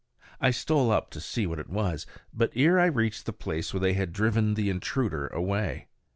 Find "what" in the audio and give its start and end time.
1.45-1.59